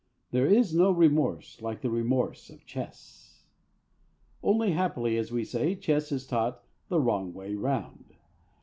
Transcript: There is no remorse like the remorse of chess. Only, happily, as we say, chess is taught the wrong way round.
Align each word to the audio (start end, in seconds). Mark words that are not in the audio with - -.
There 0.31 0.47
is 0.47 0.73
no 0.73 0.89
remorse 0.89 1.61
like 1.61 1.81
the 1.81 1.89
remorse 1.91 2.49
of 2.49 2.65
chess. 2.65 3.43
Only, 4.41 4.71
happily, 4.71 5.15
as 5.15 5.31
we 5.31 5.43
say, 5.45 5.75
chess 5.75 6.11
is 6.11 6.25
taught 6.25 6.63
the 6.89 6.99
wrong 6.99 7.35
way 7.35 7.53
round. 7.53 8.15